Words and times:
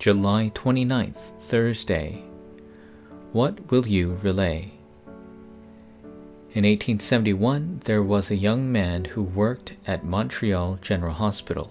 July 0.00 0.50
29th, 0.54 1.38
Thursday. 1.38 2.22
What 3.32 3.70
will 3.70 3.86
you 3.86 4.18
relay? 4.22 4.70
In 6.54 6.64
1871, 6.64 7.82
there 7.84 8.02
was 8.02 8.30
a 8.30 8.34
young 8.34 8.72
man 8.72 9.04
who 9.04 9.22
worked 9.22 9.74
at 9.86 10.02
Montreal 10.02 10.78
General 10.80 11.12
Hospital. 11.12 11.70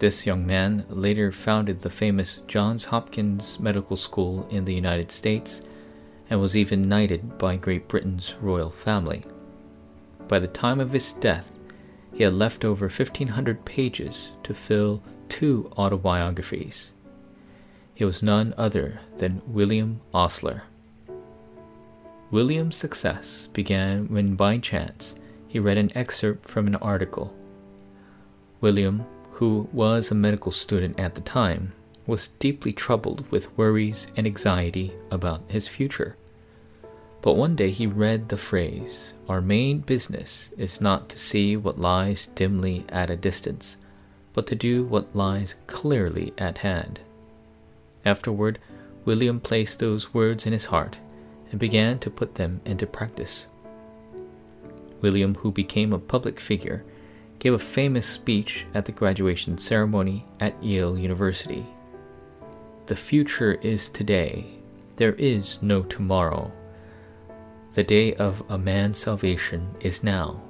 This 0.00 0.26
young 0.26 0.46
man 0.46 0.84
later 0.90 1.32
founded 1.32 1.80
the 1.80 1.88
famous 1.88 2.42
Johns 2.46 2.84
Hopkins 2.84 3.58
Medical 3.58 3.96
School 3.96 4.46
in 4.50 4.66
the 4.66 4.74
United 4.74 5.10
States 5.10 5.62
and 6.28 6.42
was 6.42 6.58
even 6.58 6.90
knighted 6.90 7.38
by 7.38 7.56
Great 7.56 7.88
Britain's 7.88 8.34
royal 8.34 8.68
family. 8.68 9.22
By 10.28 10.40
the 10.40 10.46
time 10.46 10.78
of 10.78 10.92
his 10.92 11.14
death, 11.14 11.58
he 12.12 12.22
had 12.22 12.34
left 12.34 12.66
over 12.66 12.84
1,500 12.84 13.64
pages 13.64 14.34
to 14.42 14.52
fill 14.52 15.02
two 15.30 15.72
autobiographies. 15.78 16.92
He 17.96 18.04
was 18.04 18.22
none 18.22 18.52
other 18.58 19.00
than 19.16 19.40
William 19.46 20.02
Osler. 20.12 20.64
William's 22.30 22.76
success 22.76 23.48
began 23.54 24.08
when, 24.08 24.34
by 24.34 24.58
chance, 24.58 25.16
he 25.48 25.58
read 25.58 25.78
an 25.78 25.90
excerpt 25.96 26.46
from 26.46 26.66
an 26.66 26.74
article. 26.76 27.34
William, 28.60 29.06
who 29.32 29.70
was 29.72 30.10
a 30.10 30.14
medical 30.14 30.52
student 30.52 31.00
at 31.00 31.14
the 31.14 31.22
time, 31.22 31.72
was 32.06 32.28
deeply 32.38 32.70
troubled 32.70 33.24
with 33.30 33.56
worries 33.56 34.06
and 34.14 34.26
anxiety 34.26 34.92
about 35.10 35.40
his 35.48 35.66
future. 35.66 36.16
But 37.22 37.36
one 37.36 37.56
day 37.56 37.70
he 37.70 37.86
read 37.86 38.28
the 38.28 38.36
phrase, 38.36 39.14
Our 39.26 39.40
main 39.40 39.78
business 39.78 40.50
is 40.58 40.82
not 40.82 41.08
to 41.08 41.18
see 41.18 41.56
what 41.56 41.80
lies 41.80 42.26
dimly 42.26 42.84
at 42.90 43.08
a 43.08 43.16
distance, 43.16 43.78
but 44.34 44.46
to 44.48 44.54
do 44.54 44.84
what 44.84 45.16
lies 45.16 45.54
clearly 45.66 46.34
at 46.36 46.58
hand. 46.58 47.00
Afterward, 48.06 48.60
William 49.04 49.40
placed 49.40 49.80
those 49.80 50.14
words 50.14 50.46
in 50.46 50.52
his 50.52 50.66
heart 50.66 50.98
and 51.50 51.60
began 51.60 51.98
to 51.98 52.10
put 52.10 52.36
them 52.36 52.60
into 52.64 52.86
practice. 52.86 53.48
William, 55.00 55.34
who 55.34 55.50
became 55.50 55.92
a 55.92 55.98
public 55.98 56.40
figure, 56.40 56.84
gave 57.40 57.52
a 57.52 57.58
famous 57.58 58.06
speech 58.06 58.64
at 58.74 58.86
the 58.86 58.92
graduation 58.92 59.58
ceremony 59.58 60.24
at 60.40 60.62
Yale 60.62 60.96
University. 60.96 61.66
The 62.86 62.96
future 62.96 63.54
is 63.54 63.88
today. 63.88 64.46
There 64.96 65.14
is 65.14 65.60
no 65.60 65.82
tomorrow. 65.82 66.52
The 67.72 67.84
day 67.84 68.14
of 68.14 68.42
a 68.48 68.56
man's 68.56 68.98
salvation 68.98 69.74
is 69.80 70.04
now. 70.04 70.40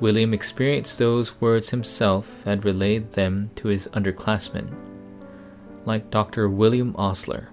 William 0.00 0.34
experienced 0.34 0.98
those 0.98 1.40
words 1.40 1.70
himself 1.70 2.44
and 2.46 2.64
relayed 2.64 3.12
them 3.12 3.50
to 3.56 3.68
his 3.68 3.86
underclassmen. 3.88 4.91
Like 5.84 6.10
Dr. 6.10 6.48
William 6.48 6.94
Osler, 6.96 7.48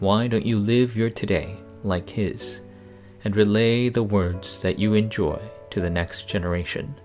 why 0.00 0.26
don't 0.26 0.44
you 0.44 0.58
live 0.58 0.96
your 0.96 1.08
today 1.08 1.54
like 1.84 2.10
his 2.10 2.62
and 3.22 3.36
relay 3.36 3.88
the 3.88 4.02
words 4.02 4.58
that 4.62 4.80
you 4.80 4.94
enjoy 4.94 5.38
to 5.70 5.80
the 5.80 5.88
next 5.88 6.26
generation? 6.26 6.96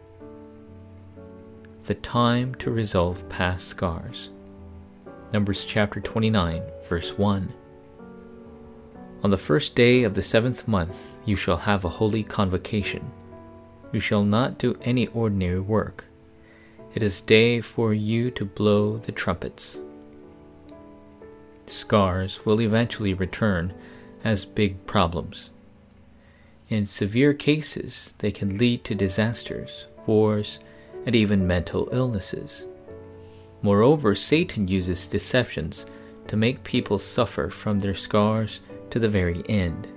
The 1.84 1.94
time 1.94 2.56
to 2.56 2.72
resolve 2.72 3.30
past 3.30 3.68
scars. 3.68 4.32
Numbers 5.32 5.66
chapter 5.66 6.00
29, 6.00 6.64
verse 6.90 7.16
1. 7.16 7.54
On 9.24 9.30
the 9.30 9.38
first 9.38 9.76
day 9.76 10.02
of 10.02 10.16
the 10.16 10.24
seventh 10.24 10.68
month 10.68 11.20
you 11.26 11.36
shall 11.36 11.58
have 11.58 11.86
a 11.86 11.90
holy 11.90 12.24
convocation. 12.24 13.12
You 13.92 14.00
shall 14.00 14.24
not 14.24 14.58
do 14.58 14.80
any 14.82 15.06
ordinary 15.10 15.60
work. 15.60 16.06
It 16.96 17.04
is 17.04 17.22
day 17.22 17.62
for 17.62 17.94
you 17.94 18.32
to 18.32 18.46
blow 18.46 18.98
the 18.98 19.12
trumpets. 19.12 19.80
Scars 21.68 22.46
will 22.46 22.62
eventually 22.62 23.14
return 23.14 23.74
as 24.24 24.46
big 24.46 24.86
problems. 24.86 25.50
In 26.70 26.86
severe 26.86 27.34
cases, 27.34 28.14
they 28.20 28.32
can 28.32 28.58
lead 28.58 28.84
to 28.86 28.96
disasters, 28.96 29.88
wars, 30.06 30.60
and 31.06 31.16
even 31.16 31.46
mental 31.46 31.90
illnesses. 31.92 32.66
Moreover, 33.62 34.16
Satan 34.16 34.68
uses 34.68 35.08
deceptions 35.08 35.86
to 36.28 36.38
make 36.38 36.64
people 36.64 37.00
suffer 37.00 37.50
from 37.50 37.80
their 37.80 37.96
scars 37.96 38.62
to 38.90 39.00
the 39.00 39.10
very 39.10 39.44
end. 39.48 39.88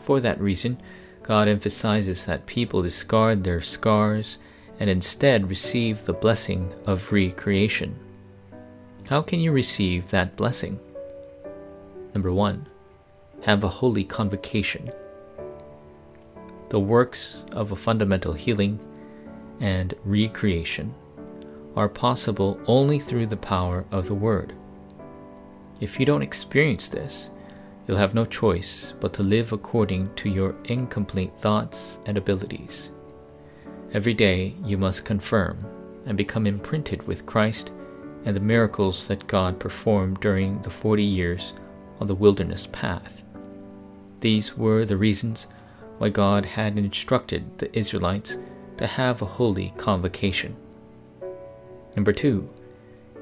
For 0.00 0.20
that 0.20 0.40
reason, 0.40 0.80
God 1.22 1.48
emphasizes 1.48 2.24
that 2.24 2.46
people 2.46 2.82
discard 2.82 3.44
their 3.44 3.60
scars 3.60 4.38
and 4.80 4.88
instead 4.88 5.48
receive 5.48 6.04
the 6.04 6.12
blessing 6.12 6.72
of 6.86 7.12
recreation. 7.12 7.98
How 9.08 9.22
can 9.22 9.40
you 9.40 9.52
receive 9.52 10.10
that 10.10 10.36
blessing? 10.36 10.78
Number 12.12 12.30
one, 12.30 12.68
have 13.40 13.64
a 13.64 13.68
holy 13.68 14.04
convocation. 14.04 14.90
The 16.68 16.78
works 16.78 17.42
of 17.52 17.72
a 17.72 17.76
fundamental 17.76 18.34
healing 18.34 18.78
and 19.60 19.94
recreation 20.04 20.94
are 21.74 21.88
possible 21.88 22.60
only 22.66 22.98
through 22.98 23.28
the 23.28 23.38
power 23.38 23.86
of 23.90 24.08
the 24.08 24.14
Word. 24.14 24.54
If 25.80 25.98
you 25.98 26.04
don't 26.04 26.20
experience 26.20 26.90
this, 26.90 27.30
you'll 27.86 27.96
have 27.96 28.14
no 28.14 28.26
choice 28.26 28.92
but 29.00 29.14
to 29.14 29.22
live 29.22 29.52
according 29.52 30.14
to 30.16 30.28
your 30.28 30.54
incomplete 30.64 31.34
thoughts 31.34 31.98
and 32.04 32.18
abilities. 32.18 32.90
Every 33.94 34.12
day 34.12 34.54
you 34.64 34.76
must 34.76 35.06
confirm 35.06 35.60
and 36.04 36.14
become 36.14 36.46
imprinted 36.46 37.06
with 37.06 37.24
Christ 37.24 37.72
and 38.24 38.34
the 38.34 38.40
miracles 38.40 39.08
that 39.08 39.26
God 39.26 39.58
performed 39.58 40.20
during 40.20 40.60
the 40.62 40.70
40 40.70 41.02
years 41.02 41.54
on 42.00 42.06
the 42.06 42.14
wilderness 42.14 42.66
path. 42.66 43.22
These 44.20 44.56
were 44.56 44.84
the 44.84 44.96
reasons 44.96 45.46
why 45.98 46.08
God 46.08 46.44
had 46.44 46.78
instructed 46.78 47.58
the 47.58 47.76
Israelites 47.76 48.38
to 48.76 48.86
have 48.86 49.20
a 49.20 49.26
holy 49.26 49.72
convocation. 49.76 50.56
Number 51.96 52.12
two, 52.12 52.48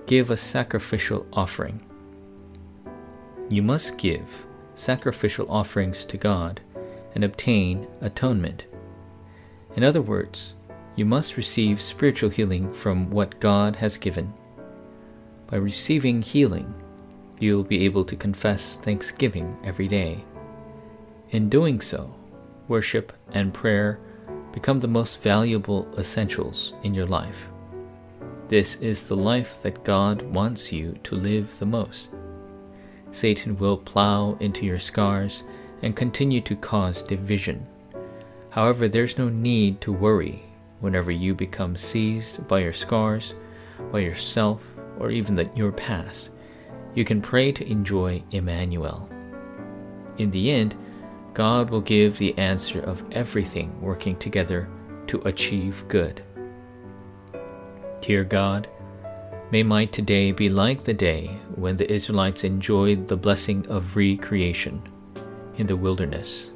give 0.06 0.30
a 0.30 0.36
sacrificial 0.36 1.26
offering. 1.32 1.82
You 3.48 3.62
must 3.62 3.96
give 3.98 4.44
sacrificial 4.74 5.50
offerings 5.50 6.04
to 6.06 6.16
God 6.16 6.60
and 7.14 7.24
obtain 7.24 7.88
atonement. 8.00 8.66
In 9.76 9.84
other 9.84 10.02
words, 10.02 10.54
you 10.96 11.04
must 11.04 11.36
receive 11.36 11.80
spiritual 11.80 12.30
healing 12.30 12.72
from 12.72 13.10
what 13.10 13.40
God 13.40 13.76
has 13.76 13.98
given. 13.98 14.32
By 15.46 15.58
receiving 15.58 16.22
healing, 16.22 16.74
you'll 17.38 17.64
be 17.64 17.84
able 17.84 18.04
to 18.06 18.16
confess 18.16 18.76
thanksgiving 18.78 19.56
every 19.62 19.86
day. 19.86 20.24
In 21.30 21.48
doing 21.48 21.80
so, 21.80 22.14
worship 22.66 23.12
and 23.32 23.54
prayer 23.54 24.00
become 24.52 24.80
the 24.80 24.88
most 24.88 25.22
valuable 25.22 25.86
essentials 25.98 26.72
in 26.82 26.94
your 26.94 27.06
life. 27.06 27.46
This 28.48 28.76
is 28.76 29.06
the 29.06 29.16
life 29.16 29.62
that 29.62 29.84
God 29.84 30.22
wants 30.22 30.72
you 30.72 30.98
to 31.04 31.14
live 31.14 31.58
the 31.58 31.66
most. 31.66 32.08
Satan 33.12 33.56
will 33.56 33.76
plow 33.76 34.36
into 34.40 34.66
your 34.66 34.78
scars 34.78 35.44
and 35.82 35.94
continue 35.94 36.40
to 36.40 36.56
cause 36.56 37.02
division. 37.02 37.66
However, 38.50 38.88
there's 38.88 39.18
no 39.18 39.28
need 39.28 39.80
to 39.82 39.92
worry 39.92 40.42
whenever 40.80 41.10
you 41.10 41.34
become 41.34 41.76
seized 41.76 42.46
by 42.48 42.60
your 42.60 42.72
scars, 42.72 43.34
by 43.92 44.00
yourself, 44.00 44.62
or 44.98 45.10
even 45.10 45.34
the, 45.34 45.50
your 45.54 45.72
past. 45.72 46.30
You 46.94 47.04
can 47.04 47.20
pray 47.20 47.52
to 47.52 47.70
enjoy 47.70 48.22
Emmanuel. 48.30 49.08
In 50.18 50.30
the 50.30 50.50
end, 50.50 50.74
God 51.34 51.70
will 51.70 51.82
give 51.82 52.18
the 52.18 52.36
answer 52.38 52.80
of 52.80 53.04
everything 53.12 53.80
working 53.80 54.16
together 54.16 54.68
to 55.08 55.20
achieve 55.22 55.84
good. 55.88 56.22
Dear 58.00 58.24
God, 58.24 58.68
May 59.52 59.62
my 59.62 59.84
today 59.84 60.32
be 60.32 60.48
like 60.48 60.82
the 60.82 60.92
day 60.92 61.28
when 61.54 61.76
the 61.76 61.90
Israelites 61.90 62.42
enjoyed 62.42 63.06
the 63.06 63.16
blessing 63.16 63.64
of 63.68 63.94
recreation 63.94 64.82
in 65.56 65.68
the 65.68 65.76
wilderness. 65.76 66.50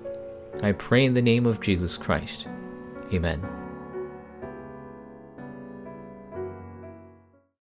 I 0.60 0.72
pray 0.72 1.04
in 1.04 1.14
the 1.14 1.22
name 1.22 1.46
of 1.46 1.60
Jesus 1.60 1.96
Christ. 1.96 2.48
Amen. 3.14 3.46